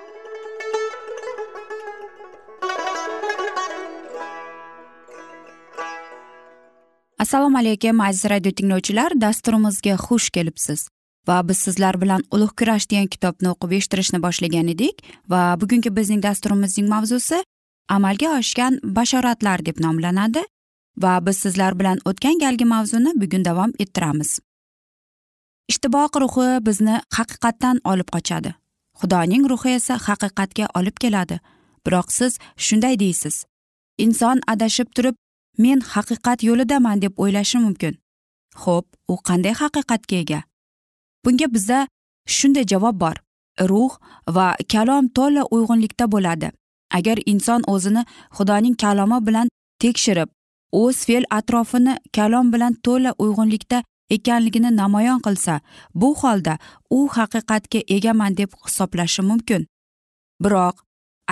Assalomu 7.21 7.57
alaykum 7.57 8.01
aziz 8.01 8.25
radio 8.31 8.51
tinglovchilar. 8.51 9.11
Dasturimizga 9.21 9.95
xush 10.05 10.29
kelibsiz. 10.29 10.87
Va 11.27 11.47
biz 11.47 11.57
sizlar 11.57 12.01
bilan 12.01 12.21
ulug' 12.33 12.55
kurash 12.59 12.87
degan 12.89 13.07
kitobni 13.13 13.49
o'qib 13.53 13.75
eshittirishni 13.77 14.19
boshlagan 14.25 14.71
edik. 14.73 15.03
Va 15.29 15.41
bugungi 15.61 15.91
bizning 15.97 16.23
dasturimizning 16.23 16.87
mavzusi 16.93 17.43
amalga 17.95 18.29
oshgan 18.39 18.79
bashoratlar 18.97 19.65
deb 19.65 19.77
nomlanadi. 19.85 20.43
Va 21.03 21.13
biz 21.25 21.37
sizlar 21.45 21.79
bilan 21.79 22.01
o'tgan 22.05 22.41
galgi 22.43 22.65
mavzuni 22.73 23.13
bugun 23.21 23.45
davom 23.45 23.71
ettiramiz. 23.79 24.39
Ishtiboq 25.71 26.21
ruhi 26.23 26.49
bizni 26.67 26.99
haqiqatdan 27.17 27.85
olib 27.91 28.09
qochadi. 28.15 28.55
Xudoning 28.99 29.49
ruhi 29.51 29.77
esa 29.77 30.01
haqiqatga 30.07 30.73
olib 30.79 30.97
keladi. 31.03 31.39
Biroq 31.85 32.11
siz 32.11 32.39
shunday 32.57 32.99
deysiz. 32.99 33.45
Inson 33.97 34.41
adashib 34.47 34.89
turib 34.95 35.15
men 35.57 35.79
haqiqat 35.93 36.43
yo'lidaman 36.43 37.01
deb 37.01 37.13
o'ylashi 37.17 37.57
mumkin. 37.65 37.93
Xo'p 38.61 38.85
u 39.11 39.15
qanday 39.27 39.53
haqiqatga 39.61 40.15
ega? 40.23 40.39
Bunga 41.25 41.47
bizda 41.53 41.87
shunday 42.25 42.65
javob 42.71 42.95
bor. 43.03 43.15
Ruh 43.69 43.93
va 44.35 44.47
kalom 44.73 45.07
to'la 45.17 45.43
uyg'unlikda 45.55 46.05
bo'ladi. 46.13 46.51
Agar 46.97 47.17
inson 47.25 47.61
o'zini 47.73 48.03
xudoning 48.37 48.75
kalomi 48.83 49.19
bilan 49.27 49.47
tekshirib 49.81 50.29
o'z 50.81 50.97
fe'l 51.07 51.25
atrofini 51.37 51.93
kalom 52.17 52.51
bilan 52.53 52.73
to'la 52.85 53.11
uyg'unlikda 53.23 53.83
ekanligini 54.15 54.71
namoyon 54.81 55.19
qilsa 55.25 55.59
bu 55.95 56.09
holda 56.21 56.57
u 56.97 56.99
haqiqatga 57.17 57.79
egaman 57.95 58.37
deb 58.37 58.49
hisoblashi 58.65 59.21
mumkin. 59.29 59.61
Biroq 60.43 60.75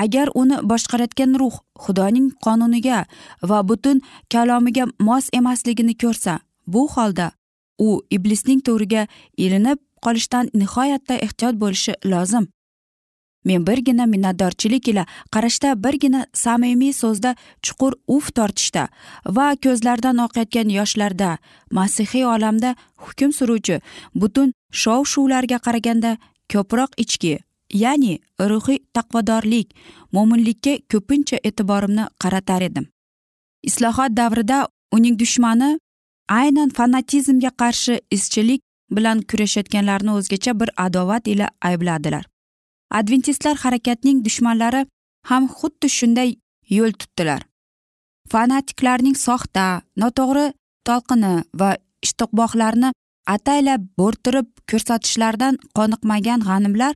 agar 0.04 0.28
uni 0.42 0.58
boshqarayotgan 0.72 1.32
ruh 1.42 1.56
xudoning 1.84 2.28
qonuniga 2.46 3.00
va 3.50 3.60
butun 3.70 3.98
kalomiga 4.34 4.86
mos 5.08 5.26
emasligini 5.40 5.96
ko'rsa 6.04 6.40
bu 6.74 6.88
holda 6.96 7.28
u 7.88 7.90
iblisning 8.16 8.62
to'riga 8.68 9.08
ilinib 9.38 9.80
qolishdan 10.06 10.46
nihoyatda 10.62 11.16
ehtiyot 11.26 11.56
bo'lishi 11.64 11.94
lozim. 12.12 12.48
Men 13.46 13.66
birgina 13.68 14.06
minnatdorchilik 14.14 14.88
ila 14.92 15.06
qarashda 15.34 15.70
birgina 15.84 16.26
samimiy 16.34 16.94
so'zda 16.94 17.32
chuqur 17.66 17.94
uf 18.16 18.32
tortishda 18.38 18.84
va 19.38 19.48
ko'zlaridan 19.64 20.18
oqayotgan 20.26 20.74
yoshlarda 20.78 21.30
masihiy 21.78 22.26
olamda 22.36 22.76
hukm 23.06 23.32
suruvchi 23.38 23.80
butun 24.22 24.52
shov 24.82 25.06
shuvlarga 25.12 25.58
qaraganda 25.66 26.12
ko'proq 26.54 26.92
ichki 27.04 27.34
ya'ni 27.74 28.20
ruhiy 28.40 28.80
taqvodorlik 28.94 29.74
mo'minlikka 30.12 30.74
ko'pincha 30.92 31.38
e'tiborimni 31.44 32.06
qaratar 32.22 32.62
edim. 32.62 32.86
Islohot 33.64 34.12
davrida 34.18 34.68
uning 34.96 35.20
dushmani 35.20 35.78
aynan 36.30 36.70
fanatizmga 36.70 37.52
qarshi 37.62 38.00
izchillik 38.12 38.62
bilan 38.92 39.22
kurashayotganlarni 39.30 40.12
o'zgacha 40.18 40.60
bir 40.60 40.70
adovat 40.78 41.28
ila 41.28 41.50
aybladilar. 41.62 42.26
Adventistlar 42.92 43.56
harakatning 43.64 44.24
dushmanlari 44.26 44.86
ham 45.30 45.44
xuddi 45.58 45.90
shunday 45.98 46.30
yo'l 46.70 46.94
tutdilar. 47.02 47.42
Fanatiklarning 48.32 49.18
soxta 49.18 49.82
noto'g'ri 50.02 50.46
talqini 50.88 51.34
va 51.60 51.70
ishtiqbohlarni 52.06 52.90
ataylab 53.36 53.82
bo'rttirib 54.00 54.48
ko'rsatishlaridan 54.72 55.60
qoniqmagan 55.78 56.46
g'animlar 56.48 56.94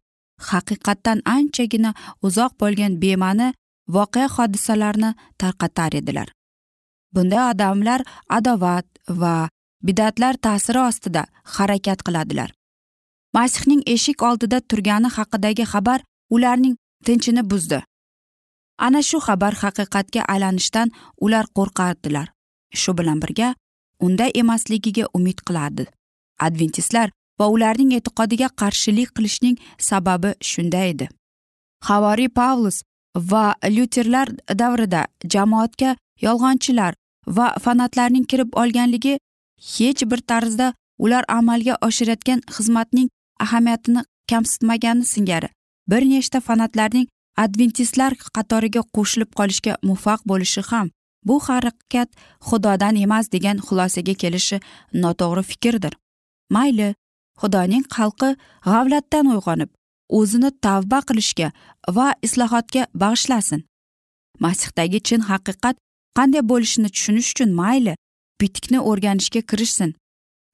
haqiqatdan 0.49 1.19
anchagina 1.35 1.91
uzoq 2.27 2.51
bo'lgan 2.61 2.93
bema'ni 3.03 3.47
voqea 3.95 4.27
hodisalarni 4.35 5.09
tarqatar 5.41 5.91
edilar. 6.01 6.27
Bunday 7.13 7.43
odamlar 7.51 8.01
adovat 8.29 8.85
va 9.21 9.49
bidatlar 9.87 10.33
ta'siri 10.45 10.79
ostida 10.89 11.23
harakat 11.55 11.99
qiladilar. 12.07 12.49
Masihning 13.33 13.81
eshik 13.85 14.21
oldida 14.29 14.59
turgani 14.69 15.09
haqidagi 15.17 15.65
xabar 15.73 15.99
ularning 16.29 16.75
tinchini 17.05 17.43
buzdi. 17.51 17.79
Ana 18.77 19.01
shu 19.09 19.17
xabar 19.27 19.53
haqiqatga 19.63 20.21
aylanishdan 20.33 20.91
ular 21.25 21.45
qo'rqardilar 21.57 22.27
shu 22.81 22.91
bilan 22.97 23.21
birga 23.23 23.49
unda 24.05 24.25
emasligiga 24.41 25.05
umid 25.17 25.39
qiladi. 25.47 25.85
Adventistlar 26.39 27.09
va 27.39 27.47
ularning 27.55 27.91
e'tiqodiga 27.97 28.47
qarshilik 28.61 29.09
qilishning 29.15 29.55
sababi 29.89 30.33
shunda 30.51 30.81
edi. 30.91 31.09
Havoriy 31.87 32.29
pavlus 32.39 32.81
va 33.31 33.45
lyuterlar 33.75 34.27
davrida 34.61 35.01
jamoatga 35.33 35.95
yolg'onchilar 36.25 36.93
va 37.27 37.47
fanatlarning 37.63 38.25
kirib 38.25 38.55
olganligi 38.61 39.17
hech 39.73 40.05
bir 40.11 40.21
tarzda 40.31 40.73
ular 40.99 41.23
amalga 41.27 41.77
oshirayotgan 41.87 42.41
xizmatning 42.55 43.09
ahamiyatini 43.39 44.01
kamsitmagani 44.29 45.05
singari 45.05 45.49
bir 45.87 46.01
nechta 46.11 46.39
fanatlarning 46.47 47.07
adventistlar 47.37 48.13
qatoriga 48.35 48.81
qo'shilib 48.95 49.31
qolishga 49.39 49.77
muvaffaq 49.87 50.21
bo'lishi 50.31 50.61
ham 50.69 50.91
bu 51.27 51.39
harakat 51.47 52.09
xudodan 52.49 52.95
emas 53.05 53.31
degan 53.35 53.57
xulosaga 53.67 54.13
kelishi 54.23 54.57
noto'g'ri 55.03 55.43
fikrdir 55.51 55.93
mayli 56.55 56.89
xudoning 57.41 57.85
xalqi 57.95 58.29
g'avlatdan 58.71 59.25
uyg'onib 59.33 59.69
o'zini 60.19 60.51
tavba 60.65 60.99
qilishga 61.09 61.49
va 61.97 62.07
islohotga 62.27 62.83
bag'ishlasin. 63.03 63.61
Masihdagi 64.43 64.99
chin 65.07 65.21
haqiqat 65.31 65.75
qanday 66.17 66.43
bo'lishini 66.51 66.89
tushunish 66.95 67.29
uchun 67.33 67.49
mayli 67.61 67.93
bitikni 68.41 68.79
o'rganishga 68.89 69.41
kirishsin. 69.49 69.91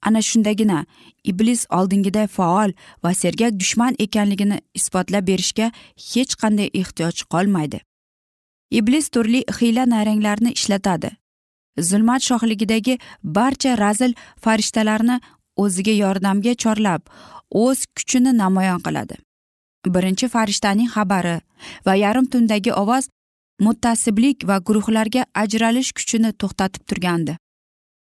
Ana 0.07 0.21
shundagina 0.29 0.85
iblis 1.31 1.65
oldingiday 1.77 2.27
faol 2.27 2.71
va 3.03 3.11
sergak 3.21 3.59
dushman 3.61 3.95
ekanligini 4.05 4.57
isbotlab 4.79 5.27
berishga 5.27 5.71
hech 6.11 6.33
qanday 6.41 6.69
ehtiyoj 6.81 7.17
qolmaydi. 7.33 7.79
Iblis 8.79 9.09
turli 9.09 9.41
hiyla 9.57 9.83
nayranglarni 9.93 10.51
ishlatadi. 10.51 11.09
Zulmat 11.79 12.21
shohligidagi 12.29 12.99
barcha 13.23 13.77
razil 13.77 14.13
farishtalarni 14.43 15.19
o'ziga 15.63 15.93
yordamga 16.03 16.53
chorlab 16.63 17.01
o'z 17.63 17.79
kuchini 17.97 18.31
namoyon 18.41 18.81
qiladi. 18.85 19.15
Birinchi 19.95 20.27
farishtaning 20.35 20.89
xabari 20.95 21.37
va 21.85 21.93
yarim 22.03 22.25
tundagi 22.33 22.71
ovoz 22.81 23.09
muttasiblik 23.65 24.47
va 24.49 24.57
guruhlarga 24.67 25.25
ajralish 25.43 25.91
kuchini 25.97 26.31
to'xtatib 26.41 26.83
turgandi. 26.89 27.37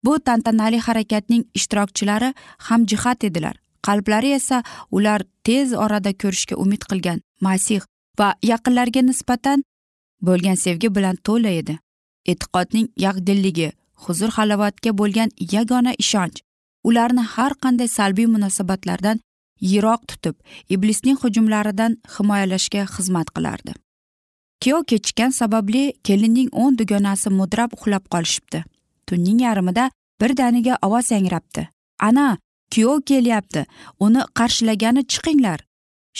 Bu 0.05 0.19
tantanali 0.27 0.79
harakatning 0.87 1.43
ishtirokchilari 1.57 2.33
hamjihat 2.67 3.23
edilar. 3.23 3.55
Qalblari 3.87 4.33
esa 4.39 4.63
ular 4.91 5.21
tez 5.43 5.73
orada 5.73 6.11
ko'rishga 6.21 6.55
umid 6.63 6.83
qilgan 6.89 7.21
masih 7.47 7.81
va 8.19 8.29
yaqinlariga 8.51 9.01
nisbatan 9.09 9.63
bo'lgan 10.27 10.57
sevgi 10.65 10.89
bilan 10.95 11.15
to'la 11.27 11.51
edi. 11.61 11.79
E'tiqodning 12.31 12.87
yaqdilligi 13.05 13.69
huzur 14.03 14.29
halovatga 14.37 14.91
bo'lgan 14.99 15.29
yagona 15.55 15.93
ishonch 16.03 16.41
ularni 16.83 17.23
har 17.33 17.53
qanday 17.63 17.87
salbiy 17.97 18.27
munosabatlardan 18.33 19.21
yiroq 19.71 20.01
tutib 20.09 20.35
iblisning 20.75 21.17
hujumlaridan 21.21 21.97
himoyalashga 22.15 22.85
xizmat 22.95 23.33
qilardi. 23.35 23.73
Kuyov 24.61 24.83
kechikkan 24.89 25.31
sababli 25.39 25.83
kelinning 26.07 26.49
o'n 26.63 26.77
dugonasi 26.79 27.29
mudrab 27.39 27.73
uxlab 27.77 28.05
qolishibdi. 28.13 28.63
Tunning 29.07 29.41
yarmida 29.47 29.89
birdaniga 30.21 30.77
ovoz 30.85 31.11
yangrabdi. 31.11 31.67
Ana 31.99 32.37
kuyov 32.73 33.01
kelyapti 33.09 33.65
uni 33.99 34.21
qarshilagani 34.37 35.07
chiqinglar. 35.11 35.59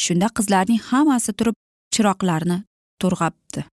Shunda 0.03 0.27
qizlarning 0.37 0.81
hammasi 0.89 1.31
turib 1.37 1.55
chiroqlarni 1.93 2.63
to'rg'abdi 3.01 3.65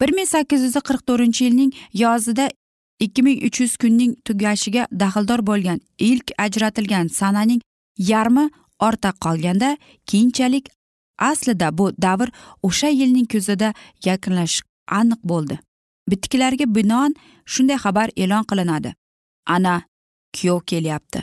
bir 0.00 0.12
ming 0.16 0.28
sakkiz 0.28 0.62
yuz 0.66 0.76
qirq 0.88 1.02
to'rtinchi 1.08 1.46
yilning 1.46 1.70
yozida 2.02 2.48
ikki 3.00 3.22
ming 3.22 3.44
uch 3.46 3.60
yuz 3.60 3.76
kunning 3.76 4.12
tugashiga 4.24 4.86
daxldor 5.02 5.40
bo'lgan 5.50 5.80
ilk 5.98 6.32
ajratilgan 6.38 7.06
sananing 7.08 7.60
yarmi 8.10 8.50
ortda 8.86 9.10
qolganda 9.24 9.76
keyinchalik 10.06 10.68
aslida 11.18 11.78
bu 11.78 11.86
davr 12.02 12.28
o'sha 12.62 12.88
yilning 12.88 13.26
kuzida 13.32 13.74
yakunlash 14.04 14.60
aniq 14.98 15.20
bo'ldi. 15.30 15.58
Bitiklarga 16.10 16.66
binoan 16.76 17.14
shunday 17.52 17.78
xabar 17.84 18.08
e'lon 18.22 18.44
qilinadi. 18.50 18.94
Ana 19.46 19.74
kuyov 20.36 20.60
kelyapti. 20.70 21.20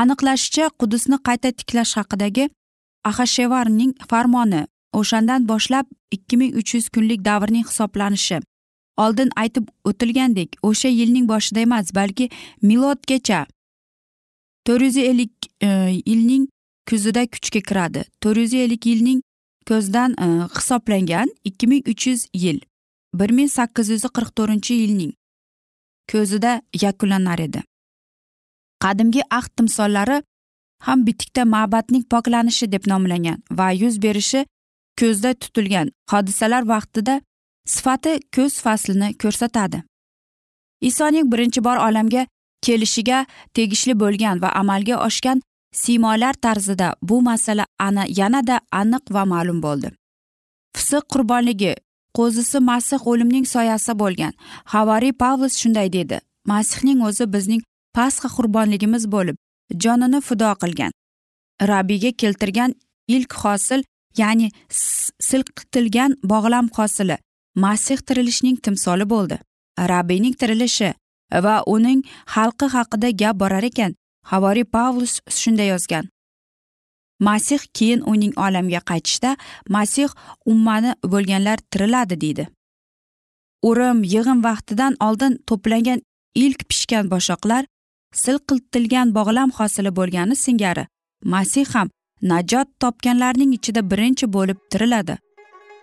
Aniqlashicha 0.00 0.70
qudusni 0.80 1.16
qayta 1.26 1.48
tiklash 1.58 1.94
haqidagi 1.98 2.44
ahashevarning 3.10 3.92
farmoni 4.10 4.62
o'shandan 4.98 5.48
boshlab 5.50 5.86
ikki 6.16 6.36
ming 6.40 6.56
uch 6.60 6.74
yuz 6.74 6.86
kunlik 6.94 7.20
davrning 7.28 7.64
hisoblanishi 7.68 8.38
oldin 8.96 9.30
aytib 9.36 9.68
o'tilgandek 9.84 10.56
o'sha 10.62 10.88
yilning 10.88 11.28
boshida 11.28 11.60
emas 11.60 11.94
balki 11.94 12.30
milodgacha 12.62 13.46
to'rt 14.66 14.82
yuz 14.82 14.96
ellik 14.96 15.32
e, 15.62 15.68
yilning 16.06 16.48
kuzida 16.88 17.26
kuchga 17.26 17.60
kiradi. 17.60 18.04
To'rt 18.20 18.36
yuz 18.36 18.54
ellik 18.54 18.86
yilning 18.86 19.22
ko'zdan 19.68 20.10
e, 20.24 20.26
hisoblangan 20.56 21.28
ikki 21.44 21.66
ming 21.66 21.88
uch 21.88 22.06
yuz 22.06 22.26
yil 22.34 22.60
bir 23.14 23.30
ming 23.30 23.50
sakkiz 23.50 23.88
yuz 23.88 24.04
qirq 24.16 24.30
to'rtinchi 24.36 24.74
yilning 24.74 25.12
ko'zida 26.12 26.62
yakunlanar 26.82 27.38
edi. 27.38 27.62
Qadimgi 28.82 29.22
ahd 29.30 29.50
timsollari 29.56 30.22
ham 30.86 31.06
bitikda 31.06 31.44
ma'batning 31.44 32.04
poklanishi 32.12 32.72
deb 32.72 32.86
nomlangan 32.92 33.42
va 33.58 33.70
yuz 33.82 34.02
berishi 34.02 34.46
ko'zda 35.00 35.34
tutilgan 35.34 35.92
hodisalar 36.10 36.62
vaqtida 36.74 37.20
sifati 37.66 38.20
ko'z 38.36 38.60
faslini 38.60 39.14
ko'rsatadi. 39.22 39.82
Isoning 40.80 41.32
birinchi 41.32 41.64
bor 41.64 41.76
olamga 41.76 42.26
kelishiga 42.62 43.26
tegishli 43.54 43.94
bo'lgan 44.00 44.42
va 44.42 44.48
amalga 44.62 44.96
oshgan 45.06 45.42
siymolar 45.72 46.34
tarzida 46.34 46.94
bu 47.02 47.22
masala 47.22 47.66
ana 47.78 48.04
yanada 48.08 48.60
aniq 48.72 49.14
va 49.14 49.24
ma'lum 49.24 49.62
bo'ldi. 49.62 49.88
Fisiq 50.76 51.04
qurbonligi 51.12 51.74
qo'zisi 52.18 52.58
masih 52.70 53.06
o'limning 53.10 53.46
soyasi 53.54 53.98
bo'lgan. 53.98 54.32
Havariy 54.64 55.12
pavlus 55.12 55.54
shunday 55.62 55.92
dedi 55.92 56.20
masihning 56.46 57.00
o'zi 57.08 57.32
bizning 57.32 57.62
pasxa 57.96 58.28
qurbonligimiz 58.36 59.04
bo'lib 59.14 59.36
jonini 59.82 60.20
fido 60.28 60.50
qilgan. 60.62 60.92
Rabbiyga 61.70 62.10
keltirgan 62.22 62.74
ilk 63.08 63.32
hosil 63.42 63.80
ya'ni 64.16 64.48
silqitilgan 65.28 66.16
bog'lam 66.32 66.68
hosili. 66.76 67.16
Masih 67.54 67.96
tirilishning 67.96 68.56
timsoli 68.56 69.08
bo'ldi. 69.08 69.38
Rabbiyning 69.78 70.34
tirilishi 70.40 70.94
va 71.44 71.62
uning 71.66 72.02
xalqi 72.34 72.66
haqida 72.74 73.10
gap 73.10 73.36
borar 73.42 73.64
ekan 73.70 73.94
havoriy 74.30 74.64
pavlus 74.64 75.20
shunday 75.28 75.68
yozgan. 75.72 76.08
Masih 77.20 77.60
keyin 77.76 78.00
uning 78.12 78.32
olamga 78.36 78.80
qaytishda 78.90 79.36
masih 79.68 80.08
ummani 80.46 80.94
bo'lganlar 81.12 81.58
tiriladi 81.70 82.20
deydi. 82.20 82.48
O'rim 83.68 83.98
yig'im 84.14 84.40
vaqtidan 84.48 84.96
oldin 85.06 85.38
to'plangan 85.48 86.00
ilk 86.34 86.60
pishgan 86.68 87.10
boshoqlar 87.12 87.64
silqiltilgan 88.22 89.14
bog'lam 89.18 89.50
hosili 89.58 89.90
bo'lgani 89.98 90.36
singari 90.44 90.84
masih 91.34 91.66
ham 91.74 91.88
najot 92.22 92.68
topganlarning 92.80 93.52
ichida 93.58 93.90
birinchi 93.90 94.26
bo'lib 94.36 94.58
tiriladi. 94.70 95.18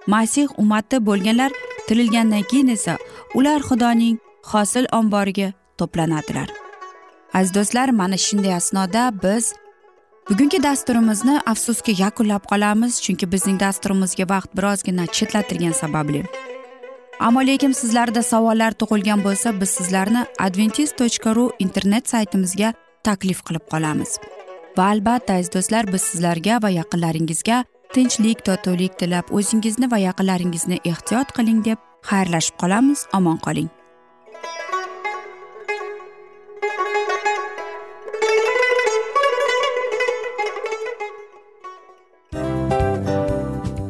Masih 0.08 0.48
ummati 0.58 0.98
bo'lganlar 1.06 1.52
tirilgandan 1.88 2.44
keyin 2.52 2.68
esa 2.68 2.98
ular 3.34 3.62
xudoning 3.62 4.18
hosil 4.44 4.86
omboriga 4.92 5.54
to'planadilar. 5.78 6.50
Aziz 7.34 7.54
do'stlar 7.56 7.90
mana 7.90 8.18
shunday 8.18 8.54
asnoda 8.54 9.04
biz 9.24 9.54
bugungi 10.30 10.64
dasturimizni 10.64 11.36
afsuski 11.46 12.02
yakunlab 12.04 12.44
qolamiz 12.52 13.02
chunki 13.04 13.32
bizning 13.32 13.60
dasturimizga 13.60 14.26
vaqt 14.34 14.52
birozgina 14.58 15.06
chetlatilgani 15.06 15.74
sababli. 15.74 16.24
Ammo 17.20 17.42
lekin 17.48 17.72
sizlarda 17.72 18.22
savollar 18.24 18.72
tug'ilgan 18.82 19.24
bo'lsa 19.24 19.50
biz 19.62 19.70
sizlarni 19.70 20.22
adventis 20.46 20.92
tochka 21.00 21.36
ru 21.36 21.46
internet 21.60 22.10
saytimizga 22.10 22.74
taklif 23.04 23.40
qilib 23.48 23.66
qolamiz. 23.72 24.12
Va 24.78 24.86
albatta 24.94 25.34
aziz 25.40 25.52
do'stlar 25.56 25.94
biz 25.94 26.02
sizlarga 26.02 26.62
va 26.64 26.70
yaqinlaringizga 26.80 27.58
tinchlik 27.94 28.46
totuvlik 28.46 28.94
tilab 29.00 29.32
o'zingizni 29.34 29.88
va 29.92 29.98
yaqinlaringizni 29.98 30.78
ehtiyot 30.92 31.32
qiling 31.38 31.62
deb 31.66 31.80
xayrlashib 32.10 32.56
qolamiz. 32.62 33.06
Omon 33.18 33.38
qoling. 33.46 33.70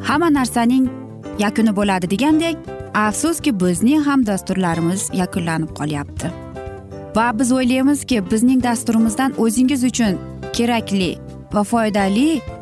Hamma 0.08 0.28
narsaning 0.38 0.86
yakuni 1.44 1.72
bo'ladi 1.78 2.10
degandek 2.14 2.56
afsuski 2.94 3.52
bizning 3.64 4.06
ham 4.08 4.24
dasturlarimiz 4.26 5.10
yakunlanib 5.20 5.74
qolyapti. 5.78 6.32
Va 7.16 7.26
biz 7.38 7.52
o'ylaymizki 7.52 8.22
bizning 8.30 8.62
dasturimizdan 8.62 9.36
o'zingiz 9.44 9.84
uchun 9.90 10.18
kerakli 10.56 11.10
va 11.52 11.62
foydali 11.72 12.28